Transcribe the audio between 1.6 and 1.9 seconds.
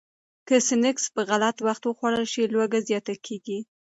وخت